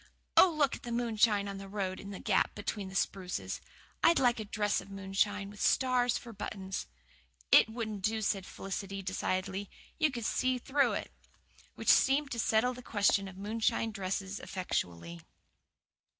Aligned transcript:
Oh, 0.35 0.49
look 0.49 0.75
at 0.75 0.81
the 0.81 0.91
moonshine 0.91 1.47
on 1.47 1.59
the 1.59 1.69
road 1.69 1.99
in 1.99 2.09
that 2.09 2.23
gap 2.23 2.55
between 2.55 2.89
the 2.89 2.95
spruces! 2.95 3.61
I'd 4.03 4.17
like 4.17 4.39
a 4.39 4.45
dress 4.45 4.81
of 4.81 4.89
moonshine, 4.89 5.51
with 5.51 5.61
stars 5.61 6.17
for 6.17 6.33
buttons." 6.33 6.87
"It 7.51 7.69
wouldn't 7.69 8.01
do," 8.01 8.23
said 8.23 8.47
Felicity 8.47 9.03
decidedly. 9.03 9.69
"You 9.99 10.09
could 10.09 10.25
see 10.25 10.57
through 10.57 10.93
it." 10.93 11.11
Which 11.75 11.89
seemed 11.89 12.31
to 12.31 12.39
settle 12.39 12.73
the 12.73 12.81
question 12.81 13.27
of 13.27 13.37
moonshine 13.37 13.91
dresses 13.91 14.39
effectually. 14.39 15.21